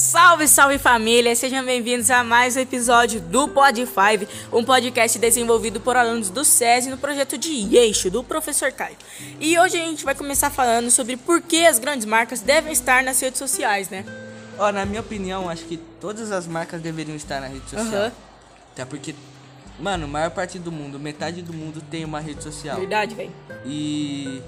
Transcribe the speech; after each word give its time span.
Salve, 0.00 0.48
salve 0.48 0.78
família! 0.78 1.36
Sejam 1.36 1.62
bem-vindos 1.62 2.10
a 2.10 2.24
mais 2.24 2.56
um 2.56 2.60
episódio 2.60 3.20
do 3.20 3.46
Pod 3.48 3.84
5, 3.84 4.32
um 4.50 4.64
podcast 4.64 5.18
desenvolvido 5.18 5.78
por 5.78 5.94
alunos 5.94 6.30
do 6.30 6.42
SESI 6.42 6.88
no 6.88 6.96
projeto 6.96 7.36
de 7.36 7.76
eixo 7.76 8.10
do 8.10 8.24
professor 8.24 8.72
Caio. 8.72 8.96
E 9.38 9.58
hoje 9.58 9.76
a 9.76 9.84
gente 9.84 10.02
vai 10.02 10.14
começar 10.14 10.48
falando 10.48 10.90
sobre 10.90 11.18
por 11.18 11.42
que 11.42 11.66
as 11.66 11.78
grandes 11.78 12.06
marcas 12.06 12.40
devem 12.40 12.72
estar 12.72 13.02
nas 13.02 13.20
redes 13.20 13.38
sociais, 13.38 13.90
né? 13.90 14.06
Ó, 14.58 14.72
na 14.72 14.86
minha 14.86 15.02
opinião, 15.02 15.50
acho 15.50 15.66
que 15.66 15.76
todas 15.76 16.32
as 16.32 16.46
marcas 16.46 16.80
deveriam 16.80 17.14
estar 17.14 17.38
na 17.38 17.48
rede 17.48 17.68
social. 17.68 18.04
Aham. 18.04 18.12
Até 18.72 18.86
porque, 18.86 19.14
mano, 19.78 20.06
a 20.06 20.08
maior 20.08 20.30
parte 20.30 20.58
do 20.58 20.72
mundo, 20.72 20.98
metade 20.98 21.42
do 21.42 21.52
mundo 21.52 21.82
tem 21.90 22.06
uma 22.06 22.20
rede 22.20 22.42
social. 22.42 22.78
Verdade, 22.78 23.14
velho. 23.14 23.32
E 23.66 24.40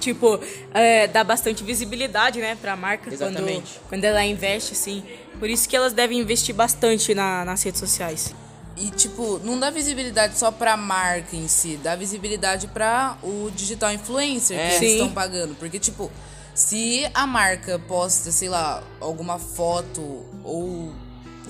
Tipo, 0.00 0.38
é, 0.72 1.06
dá 1.08 1.24
bastante 1.24 1.64
visibilidade, 1.64 2.40
né, 2.40 2.56
pra 2.60 2.76
marca 2.76 3.04
quando, 3.10 3.12
Exatamente. 3.14 3.80
quando 3.88 4.04
ela 4.04 4.24
investe, 4.24 4.72
assim. 4.72 5.02
Por 5.38 5.50
isso 5.50 5.68
que 5.68 5.76
elas 5.76 5.92
devem 5.92 6.18
investir 6.20 6.54
bastante 6.54 7.14
na- 7.14 7.44
nas 7.44 7.62
redes 7.62 7.80
sociais. 7.80 8.32
E, 8.76 8.90
tipo, 8.90 9.40
não 9.42 9.58
dá 9.58 9.70
visibilidade 9.70 10.38
só 10.38 10.52
pra 10.52 10.76
marca 10.76 11.34
em 11.34 11.48
si, 11.48 11.76
dá 11.82 11.96
visibilidade 11.96 12.68
pra 12.68 13.18
o 13.24 13.50
digital 13.54 13.92
influencer 13.92 14.56
É. 14.58 14.68
que 14.68 14.74
eles 14.84 14.92
estão 14.92 15.10
pagando. 15.10 15.56
Porque, 15.56 15.80
tipo, 15.80 16.10
se 16.54 17.04
a 17.12 17.26
marca 17.26 17.76
posta, 17.80 18.30
sei 18.30 18.48
lá, 18.48 18.82
alguma 19.00 19.36
foto 19.40 20.24
ou, 20.44 20.92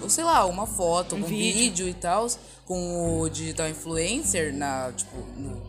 ou 0.01 0.09
sei 0.09 0.25
lá, 0.25 0.47
uma 0.47 0.67
foto, 0.67 1.17
Um 1.17 1.19
um 1.19 1.25
vídeo. 1.25 1.55
vídeo, 1.85 1.89
e 1.89 1.95
tal, 1.95 2.27
com 2.65 3.21
o 3.21 3.29
digital 3.29 3.69
influencer 3.69 4.55
na, 4.55 4.91
tipo, 4.97 5.15
no, 5.37 5.61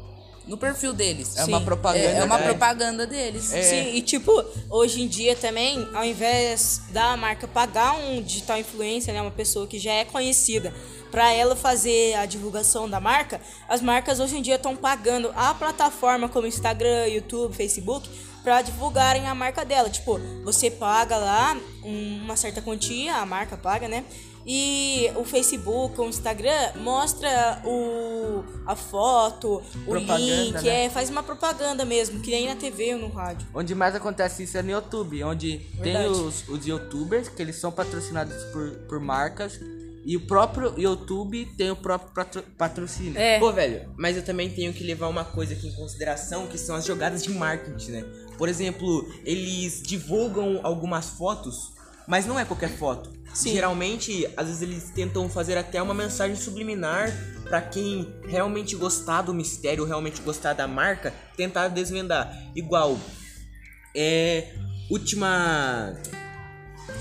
no 0.49 0.57
perfil 0.57 0.91
deles. 0.91 1.37
É 1.37 1.45
uma 1.45 1.59
Sim. 1.59 1.65
propaganda, 1.65 2.05
É, 2.05 2.17
é 2.17 2.23
uma 2.23 2.37
né? 2.39 2.43
propaganda 2.43 3.05
deles. 3.07 3.53
É. 3.53 3.61
Sim, 3.61 3.95
e 3.95 4.01
tipo, 4.01 4.43
hoje 4.69 5.01
em 5.01 5.07
dia 5.07 5.35
também, 5.35 5.87
ao 5.93 6.03
invés 6.03 6.81
da 6.89 7.15
marca 7.15 7.47
pagar 7.47 7.95
um 7.95 8.21
digital 8.21 8.57
influencer, 8.57 9.13
né, 9.13 9.21
uma 9.21 9.31
pessoa 9.31 9.67
que 9.67 9.77
já 9.77 9.93
é 9.93 10.03
conhecida, 10.03 10.73
pra 11.11 11.31
ela 11.33 11.55
fazer 11.55 12.15
a 12.15 12.25
divulgação 12.25 12.89
da 12.89 12.99
marca, 12.99 13.39
as 13.67 13.81
marcas 13.81 14.19
hoje 14.19 14.37
em 14.37 14.41
dia 14.41 14.55
estão 14.55 14.75
pagando 14.75 15.31
a 15.35 15.53
plataforma 15.53 16.29
como 16.29 16.47
Instagram, 16.47 17.07
YouTube, 17.07 17.55
Facebook, 17.55 18.09
pra 18.43 18.61
divulgarem 18.61 19.27
a 19.27 19.35
marca 19.35 19.65
dela. 19.65 19.89
Tipo, 19.89 20.19
você 20.43 20.69
paga 20.71 21.17
lá 21.17 21.57
um- 21.83 22.21
uma 22.23 22.35
certa 22.37 22.61
quantia, 22.61 23.15
a 23.15 23.25
marca 23.25 23.57
paga, 23.57 23.87
né? 23.87 24.03
E 24.45 25.11
o 25.15 25.25
Facebook, 25.25 25.99
o 25.99 26.05
Instagram 26.05 26.71
mostra 26.77 27.61
o, 27.65 28.43
a 28.65 28.75
foto, 28.75 29.61
o 29.85 29.91
Propaganda, 29.91 30.17
link, 30.17 30.63
né? 30.63 30.85
é, 30.85 30.89
faz 30.89 31.09
uma 31.09 31.21
propaganda 31.21 31.83
mesmo, 31.85 32.19
que 32.21 32.31
nem 32.31 32.47
na 32.47 32.55
TV 32.55 32.93
ou 32.95 33.01
no 33.01 33.09
rádio. 33.09 33.45
onde 33.53 33.75
mais 33.75 33.93
acontece 33.95 34.43
isso 34.43 34.57
é 34.57 34.63
no 34.63 34.71
YouTube, 34.71 35.23
onde 35.23 35.57
tem 35.83 35.93
Verdade. 35.93 36.07
os, 36.07 36.47
os 36.47 36.65
youtubers, 36.65 37.27
que 37.27 37.41
eles 37.41 37.57
são 37.57 37.71
patrocinados 37.71 38.33
por, 38.45 38.71
por 38.87 38.99
marcas, 38.99 39.59
e 40.09 40.17
o 40.17 40.21
próprio 40.21 40.73
YouTube 40.75 41.45
tem 41.55 41.69
o 41.69 41.75
próprio 41.75 42.11
patro- 42.15 42.43
patrocínio. 42.57 43.15
É. 43.15 43.37
Pô, 43.37 43.51
velho, 43.51 43.93
mas 43.95 44.17
eu 44.17 44.23
também 44.23 44.49
tenho 44.49 44.73
que 44.73 44.83
levar 44.83 45.07
uma 45.07 45.23
coisa 45.23 45.53
aqui 45.53 45.67
em 45.67 45.71
consideração, 45.75 46.47
que 46.47 46.57
são 46.57 46.75
as 46.75 46.83
jogadas 46.83 47.21
de 47.21 47.29
marketing, 47.29 47.91
né? 47.91 48.03
Por 48.35 48.49
exemplo, 48.49 49.07
eles 49.23 49.83
divulgam 49.83 50.61
algumas 50.63 51.09
fotos, 51.09 51.73
mas 52.07 52.25
não 52.25 52.39
é 52.39 52.43
qualquer 52.43 52.71
foto. 52.71 53.13
Sim. 53.35 53.51
Geralmente, 53.53 54.27
às 54.35 54.47
vezes 54.47 54.61
eles 54.63 54.89
tentam 54.89 55.29
fazer 55.29 55.55
até 55.59 55.79
uma 55.79 55.93
mensagem 55.93 56.35
subliminar 56.35 57.15
pra 57.43 57.61
quem 57.61 58.11
realmente 58.27 58.75
gostar 58.75 59.21
do 59.21 59.31
mistério, 59.31 59.85
realmente 59.85 60.21
gostar 60.23 60.53
da 60.53 60.67
marca, 60.67 61.13
tentar 61.37 61.67
desvendar. 61.67 62.35
Igual, 62.55 62.97
é 63.95 64.55
última 64.89 65.93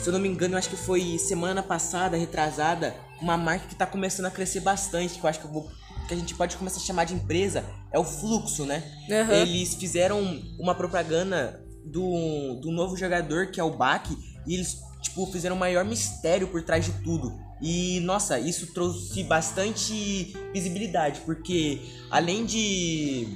se 0.03 0.09
eu 0.09 0.13
não 0.13 0.21
me 0.21 0.29
engano, 0.29 0.55
eu 0.55 0.59
acho 0.59 0.71
que 0.71 0.77
foi 0.77 1.19
semana 1.19 1.63
passada, 1.63 2.17
retrasada, 2.17 2.95
uma 3.21 3.37
marca 3.37 3.67
que 3.67 3.75
tá 3.75 3.87
começando 3.87 4.27
a 4.27 4.31
crescer 4.31 4.61
bastante, 4.61 5.19
que 5.19 5.25
eu 5.25 5.29
acho 5.29 5.41
que 5.41 5.47
eu 5.47 5.53
vou 5.53 5.71
que 6.09 6.15
a 6.15 6.17
gente 6.17 6.35
pode 6.35 6.57
começar 6.57 6.79
a 6.79 6.83
chamar 6.83 7.05
de 7.05 7.13
empresa, 7.15 7.63
é 7.93 7.99
o 7.99 8.05
Fluxo, 8.05 8.65
né? 8.65 8.83
Aham. 9.11 9.35
Eles 9.35 9.75
fizeram 9.75 10.43
uma 10.59 10.75
propaganda 10.75 11.63
do, 11.85 12.59
do 12.63 12.71
novo 12.71 12.97
jogador, 12.97 13.49
que 13.49 13.61
é 13.61 13.63
o 13.63 13.77
Bak, 13.77 14.17
e 14.47 14.55
eles, 14.55 14.79
tipo, 15.03 15.27
fizeram 15.27 15.55
o 15.55 15.59
maior 15.59 15.85
mistério 15.85 16.49
por 16.49 16.63
trás 16.63 16.87
de 16.87 16.93
tudo. 17.03 17.39
E, 17.61 18.01
nossa, 18.01 18.39
isso 18.39 18.73
trouxe 18.73 19.23
bastante 19.23 20.35
visibilidade, 20.53 21.21
porque 21.27 21.81
além 22.11 22.47
de... 22.47 23.29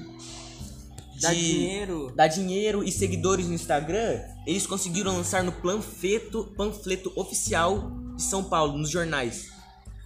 Dá 1.23 1.33
dinheiro. 1.33 2.13
dar 2.15 2.27
dinheiro 2.27 2.83
e 2.83 2.91
seguidores 2.91 3.47
no 3.47 3.55
Instagram, 3.55 4.21
eles 4.47 4.67
conseguiram 4.67 5.17
lançar 5.17 5.43
no 5.43 5.53
panfleto, 5.53 6.53
panfleto 6.57 7.13
oficial 7.15 7.93
de 8.17 8.23
São 8.23 8.45
Paulo, 8.45 8.77
nos 8.77 8.91
jornais. 8.91 9.51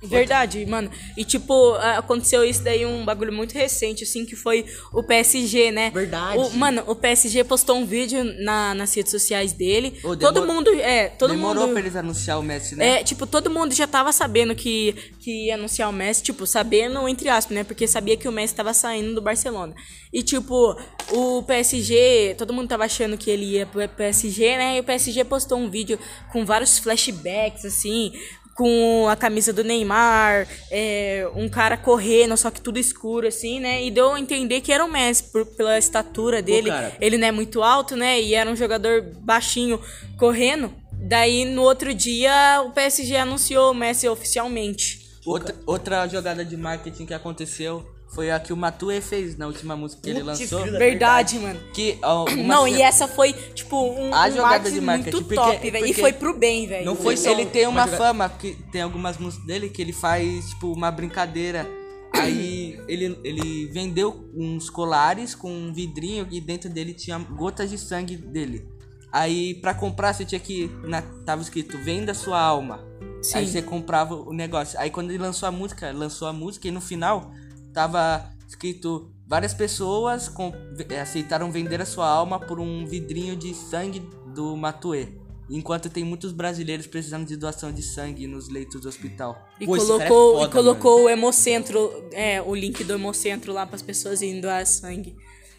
Verdade, 0.02 0.64
mano. 0.66 0.90
E 1.16 1.24
tipo, 1.24 1.74
aconteceu 1.74 2.44
isso 2.44 2.62
daí, 2.62 2.84
um 2.84 3.04
bagulho 3.04 3.32
muito 3.32 3.54
recente, 3.54 4.04
assim, 4.04 4.26
que 4.26 4.36
foi 4.36 4.66
o 4.92 5.02
PSG, 5.02 5.70
né? 5.70 5.90
Verdade. 5.90 6.38
O, 6.38 6.50
mano, 6.50 6.82
o 6.86 6.94
PSG 6.94 7.44
postou 7.44 7.76
um 7.76 7.86
vídeo 7.86 8.22
na, 8.42 8.74
nas 8.74 8.94
redes 8.94 9.10
sociais 9.10 9.52
dele. 9.52 9.98
Ô, 10.04 10.14
todo 10.16 10.46
mundo. 10.46 10.70
É, 10.74 11.08
todo 11.08 11.30
Demorou 11.30 11.62
mundo. 11.62 11.72
pra 11.72 11.80
eles 11.80 11.96
anunciar 11.96 12.38
o 12.38 12.42
Messi, 12.42 12.76
né? 12.76 13.00
É, 13.00 13.04
tipo, 13.04 13.26
todo 13.26 13.50
mundo 13.50 13.74
já 13.74 13.86
tava 13.86 14.12
sabendo 14.12 14.54
que, 14.54 14.92
que 15.18 15.46
ia 15.46 15.54
anunciar 15.54 15.88
o 15.88 15.92
Messi, 15.92 16.22
tipo, 16.22 16.46
sabendo 16.46 17.08
entre 17.08 17.28
aspas, 17.28 17.54
né? 17.54 17.64
Porque 17.64 17.86
sabia 17.86 18.16
que 18.16 18.28
o 18.28 18.32
Messi 18.32 18.54
tava 18.54 18.74
saindo 18.74 19.14
do 19.14 19.22
Barcelona. 19.22 19.74
E, 20.12 20.22
tipo, 20.22 20.76
o 21.10 21.42
PSG, 21.42 22.34
todo 22.36 22.52
mundo 22.52 22.68
tava 22.68 22.84
achando 22.84 23.16
que 23.16 23.30
ele 23.30 23.44
ia 23.44 23.66
pro 23.66 23.86
PSG, 23.88 24.56
né? 24.56 24.76
E 24.76 24.80
o 24.80 24.84
PSG 24.84 25.24
postou 25.24 25.58
um 25.58 25.70
vídeo 25.70 25.98
com 26.32 26.44
vários 26.44 26.78
flashbacks, 26.78 27.64
assim, 27.64 28.12
com 28.56 29.06
a 29.09 29.15
camisa 29.15 29.53
do 29.53 29.62
Neymar, 29.62 30.49
é, 30.71 31.28
um 31.34 31.47
cara 31.49 31.77
correndo, 31.77 32.37
só 32.37 32.50
que 32.50 32.61
tudo 32.61 32.78
escuro, 32.78 33.28
assim, 33.28 33.61
né? 33.61 33.84
E 33.84 33.91
deu 33.91 34.15
a 34.15 34.19
entender 34.19 34.62
que 34.62 34.72
era 34.72 34.83
o 34.84 34.91
Messi, 34.91 35.25
por, 35.25 35.44
pela 35.44 35.78
estatura 35.78 36.41
dele. 36.41 36.71
cara. 36.71 36.97
Ele 36.99 37.19
não 37.19 37.28
é 37.28 37.33
muito 37.33 37.62
alto, 37.62 37.94
né? 37.94 38.19
E 38.21 38.34
era 38.34 38.50
um 38.50 38.56
jogador 38.56 39.03
baixinho 39.21 39.78
correndo. 40.19 40.72
Daí, 40.91 41.44
no 41.44 41.62
outro 41.62 41.93
dia, 41.93 42.62
o 42.67 42.71
PSG 42.71 43.17
anunciou 43.17 43.72
o 43.72 43.75
Messi 43.75 44.09
oficialmente. 44.09 45.06
Outra, 45.27 45.55
outra 45.67 46.09
jogada 46.09 46.43
de 46.44 46.56
marketing 46.56 47.05
que 47.05 47.15
aconteceu 47.15 47.87
foi 48.16 48.31
a 48.31 48.41
que 48.41 48.53
o 48.53 48.56
Matue 48.56 49.00
fez 49.00 49.37
na 49.37 49.47
última 49.47 49.77
música 49.77 50.03
que 50.03 50.09
ele 50.10 50.25
Putz, 50.25 50.41
lançou. 50.50 50.65
Verdade, 50.78 51.38
mano. 51.38 51.60
Que, 51.72 51.99
ó, 52.03 52.25
Não, 52.34 52.65
se- 52.65 52.71
e 52.71 52.82
essa 52.82 53.06
foi, 53.06 53.32
tipo, 53.54 53.77
um, 53.77 54.12
A 54.12 54.27
um 54.27 54.32
jogada 54.32 54.71
de 54.71 54.81
marketing 54.81 55.10
muito 55.16 55.19
porque- 55.28 55.34
top, 55.34 55.71
velho. 55.71 55.87
E 55.87 55.93
foi 55.93 56.12
pro 56.15 56.37
bem, 56.37 56.66
velho. 56.66 56.87
Não 56.87 56.97
foi 56.97 57.16
só 57.16 57.31
Ele 57.31 57.44
tem 57.44 57.66
uma, 57.66 57.84
uma 57.84 57.97
fama, 57.97 58.28
que 58.28 58.55
tem 58.72 58.81
algumas 58.81 59.19
músicas 59.19 59.47
dele 59.47 59.69
que 59.69 59.82
ele 59.82 59.93
faz, 59.93 60.49
tipo, 60.49 60.72
uma 60.72 60.91
brincadeira. 60.91 61.69
Aí 62.15 62.81
ele, 62.88 63.19
ele 63.22 63.66
vendeu 63.66 64.31
uns 64.34 64.71
colares 64.71 65.34
com 65.34 65.53
um 65.53 65.72
vidrinho 65.72 66.26
e 66.31 66.41
dentro 66.41 66.71
dele 66.71 66.94
tinha 66.94 67.19
gotas 67.19 67.69
de 67.69 67.76
sangue 67.76 68.16
dele. 68.16 68.66
Aí 69.12 69.55
pra 69.60 69.75
comprar 69.75 70.15
você 70.15 70.25
tinha 70.25 70.41
que. 70.41 70.71
Na, 70.84 71.03
tava 71.03 71.43
escrito, 71.43 71.76
venda 71.78 72.15
sua 72.15 72.41
alma. 72.41 72.81
Sim. 73.22 73.38
Aí 73.38 73.47
você 73.47 73.60
comprava 73.60 74.15
o 74.15 74.32
negócio. 74.32 74.78
Aí 74.78 74.88
quando 74.91 75.10
ele 75.10 75.19
lançou 75.19 75.47
a 75.47 75.53
música, 75.53 75.93
lançou 75.93 76.26
a 76.28 76.32
música 76.32 76.66
e 76.69 76.71
no 76.71 76.81
final 76.81 77.31
tava 77.76 78.25
escrito 78.48 79.12
várias 79.28 79.53
pessoas 79.53 80.28
com- 80.31 80.50
eh, 80.88 80.98
aceitaram 80.98 81.53
vender 81.53 81.78
a 81.78 81.84
sua 81.84 82.09
alma 82.09 82.41
por 82.41 82.59
um 82.59 82.87
vidrinho 82.87 83.37
de 83.37 83.53
sangue 83.54 84.00
do 84.34 84.56
Matue. 84.56 85.20
Enquanto 85.50 85.91
tem 85.91 86.03
muitos 86.03 86.32
brasileiros 86.32 86.87
precisando 86.87 87.26
de 87.26 87.37
doação 87.37 87.70
de 87.70 87.82
sangue 87.82 88.26
nos 88.26 88.48
leitos 88.48 88.81
do 88.81 88.88
hospital. 88.88 89.37
E 89.60 89.66
Pô, 89.66 89.76
é 89.76 89.78
colocou, 89.78 90.34
foda, 90.38 90.47
e 90.48 90.50
colocou 90.53 91.04
o 91.04 91.09
Hemocentro, 91.09 91.78
é, 92.12 92.41
o 92.41 92.54
link 92.54 92.82
do 92.82 92.94
Hemocentro 92.94 93.53
lá 93.53 93.66
pras 93.66 93.82
pessoas 93.82 94.22
irem 94.22 94.41
doar 94.41 94.66
sangue. 94.66 95.14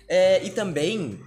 É, 0.09 0.43
e 0.43 0.49
também 0.49 1.19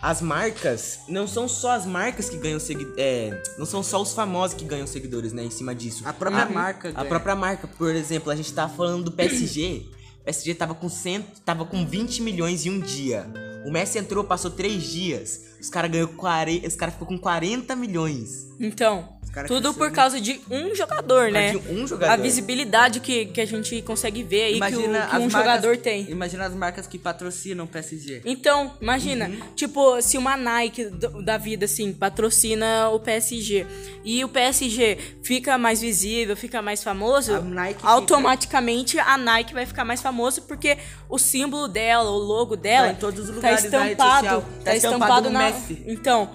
as 0.00 0.22
marcas, 0.22 1.00
não 1.08 1.28
são 1.28 1.46
só 1.46 1.72
as 1.72 1.84
marcas 1.84 2.28
que 2.30 2.38
ganham 2.38 2.58
seguidores, 2.58 2.96
é, 2.98 3.42
não 3.58 3.66
são 3.66 3.82
só 3.82 4.00
os 4.00 4.12
famosos 4.14 4.56
que 4.56 4.64
ganham 4.64 4.86
seguidores, 4.86 5.32
né, 5.32 5.44
em 5.44 5.50
cima 5.50 5.74
disso. 5.74 6.02
A 6.06 6.12
própria 6.12 6.46
marca 6.46 6.88
A 6.88 6.92
ganha. 6.92 7.06
própria 7.08 7.36
marca, 7.36 7.66
por 7.68 7.94
exemplo, 7.94 8.30
a 8.32 8.36
gente 8.36 8.52
tava 8.52 8.72
falando 8.74 9.04
do 9.04 9.12
PSG. 9.12 9.86
PSG 10.28 10.54
tava 10.54 10.74
com, 10.74 10.90
cento, 10.90 11.40
tava 11.40 11.64
com 11.64 11.86
20 11.86 12.20
milhões 12.20 12.66
em 12.66 12.70
um 12.70 12.78
dia. 12.78 13.26
O 13.64 13.70
Messi 13.70 13.98
entrou, 13.98 14.22
passou 14.22 14.50
três 14.50 14.82
dias. 14.82 15.56
Os 15.60 15.68
caras 15.70 15.90
ganhou 15.90 16.08
40, 16.08 16.66
os 16.68 16.74
cara 16.76 16.92
ficou 16.92 17.06
com 17.08 17.18
40 17.18 17.74
milhões. 17.76 18.46
Então, 18.60 19.16
tudo 19.46 19.72
por 19.74 19.92
causa 19.92 20.20
de 20.20 20.40
um 20.50 20.74
jogador, 20.74 21.30
né? 21.30 21.52
de 21.52 21.58
um 21.72 21.86
jogador. 21.86 22.12
A 22.12 22.16
visibilidade 22.16 22.98
que, 22.98 23.26
que 23.26 23.40
a 23.40 23.46
gente 23.46 23.80
consegue 23.82 24.24
ver 24.24 24.42
aí 24.44 24.60
que, 24.60 24.76
o, 24.76 24.80
que 24.82 24.88
um 24.88 24.96
as 24.96 25.12
marcas- 25.12 25.32
jogador 25.32 25.76
tem. 25.76 26.10
Imagina 26.10 26.46
as 26.46 26.54
marcas 26.54 26.86
que 26.88 26.98
patrocinam 26.98 27.64
o 27.64 27.68
PSG. 27.68 28.22
Então, 28.24 28.72
imagina, 28.80 29.30
tipo, 29.54 30.00
se 30.02 30.18
uma 30.18 30.36
Nike 30.36 30.86
da 31.22 31.36
vida, 31.38 31.66
assim, 31.66 31.92
patrocina 31.92 32.88
o 32.88 32.98
PSG 32.98 33.64
e 34.04 34.24
o 34.24 34.28
PSG 34.28 34.98
fica 35.22 35.56
mais 35.56 35.80
visível, 35.80 36.36
fica 36.36 36.60
mais 36.60 36.82
famoso, 36.82 37.34
A 37.36 37.40
Nike 37.40 37.74
fica- 37.80 37.88
automaticamente 37.90 38.98
a 38.98 39.16
Nike 39.16 39.54
vai 39.54 39.66
ficar 39.66 39.84
mais 39.84 40.00
famoso 40.02 40.42
porque 40.42 40.78
o 41.08 41.18
símbolo 41.18 41.68
dela, 41.68 42.10
o 42.10 42.18
logo 42.18 42.56
dela, 42.56 42.88
Tá 42.88 42.92
em 42.92 42.96
todos 42.96 43.28
os 43.28 43.34
lugares 43.34 43.62
tá 43.64 43.68
da 43.70 43.78
rede 43.82 43.92
estampado, 43.92 44.20
social. 44.24 44.40
tá 44.40 44.46
Tá 44.64 44.76
estampado 44.76 45.04
estampado 45.28 45.30
na... 45.30 45.38
Então, 45.86 46.30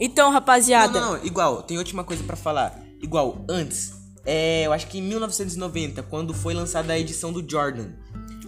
Então, 0.00 0.30
rapaziada. 0.30 1.00
Não, 1.00 1.12
não, 1.12 1.18
não, 1.18 1.26
igual, 1.26 1.62
tem 1.62 1.76
última 1.78 2.04
coisa 2.04 2.22
pra 2.24 2.36
falar. 2.36 2.78
Igual, 3.02 3.44
antes, 3.48 3.92
é, 4.24 4.66
eu 4.66 4.72
acho 4.72 4.86
que 4.86 4.98
em 4.98 5.02
1990, 5.02 6.02
quando 6.04 6.32
foi 6.34 6.54
lançada 6.54 6.92
a 6.92 6.98
edição 6.98 7.32
do 7.32 7.48
Jordan, 7.48 7.90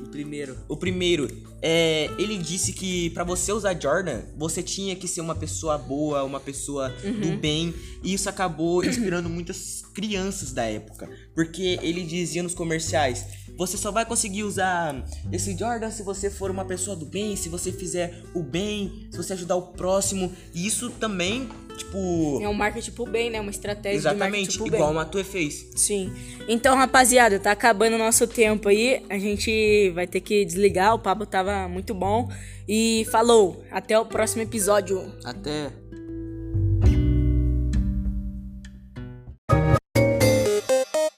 O 0.02 0.08
primeiro. 0.08 0.56
o 0.68 0.76
primeiro, 0.76 1.28
é, 1.62 2.10
ele 2.18 2.38
disse 2.38 2.72
que 2.72 3.10
pra 3.10 3.24
você 3.24 3.52
usar 3.52 3.78
Jordan, 3.80 4.22
você 4.36 4.62
tinha 4.62 4.96
que 4.96 5.06
ser 5.06 5.20
uma 5.20 5.34
pessoa 5.34 5.76
boa, 5.76 6.24
uma 6.24 6.40
pessoa 6.40 6.88
do 6.88 7.36
bem, 7.36 7.74
e 8.02 8.14
isso 8.14 8.28
acabou 8.28 8.82
inspirando 8.84 9.28
muitas 9.28 9.82
crianças 9.94 10.52
da 10.52 10.64
época, 10.64 11.08
porque 11.34 11.78
ele 11.82 12.02
dizia 12.02 12.42
nos 12.42 12.54
comerciais: 12.54 13.26
você 13.56 13.76
só 13.76 13.90
vai 13.90 14.06
conseguir 14.06 14.44
usar 14.44 15.04
esse 15.30 15.56
Jordan 15.56 15.90
se 15.90 16.02
você 16.02 16.30
for 16.30 16.50
uma 16.50 16.64
pessoa 16.64 16.96
do 16.96 17.04
bem, 17.04 17.36
se 17.36 17.48
você 17.48 17.70
fizer 17.72 18.22
o 18.34 18.42
bem, 18.42 19.08
se 19.10 19.16
você 19.16 19.32
ajudar 19.34 19.56
o 19.56 19.68
próximo, 19.72 20.32
e 20.54 20.66
isso 20.66 20.90
também, 20.90 21.48
tipo, 21.76 22.38
É 22.40 22.48
um 22.48 22.54
marketing 22.54 22.92
pro 22.92 23.04
bem, 23.06 23.30
né? 23.30 23.40
Uma 23.40 23.50
estratégia 23.50 24.00
de 24.00 24.06
exatamente 24.06 24.36
marketing 24.36 24.58
pro 24.58 24.66
igual 24.66 24.90
bem. 24.90 25.00
a 25.00 25.04
Matue 25.04 25.24
fez. 25.24 25.66
Sim. 25.76 26.12
Então, 26.48 26.76
rapaziada, 26.76 27.38
tá 27.38 27.52
acabando 27.52 27.96
o 27.96 27.98
nosso 27.98 28.26
tempo 28.26 28.68
aí. 28.68 29.04
A 29.08 29.18
gente 29.18 29.90
vai 29.90 30.06
ter 30.06 30.20
que 30.20 30.44
desligar. 30.44 30.94
O 30.94 30.98
papo 30.98 31.26
tava 31.50 31.68
muito 31.68 31.94
bom. 31.94 32.28
E 32.68 33.06
falou. 33.10 33.64
Até 33.70 33.98
o 33.98 34.06
próximo 34.06 34.42
episódio. 34.42 35.12
Até. 35.24 35.70